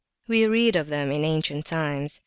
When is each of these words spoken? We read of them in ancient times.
We 0.27 0.47
read 0.47 0.75
of 0.75 0.87
them 0.87 1.11
in 1.11 1.23
ancient 1.23 1.65
times. 1.67 2.19